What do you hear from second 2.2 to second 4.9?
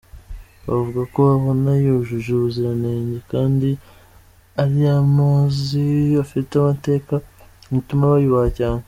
ubuziranenge kandi ari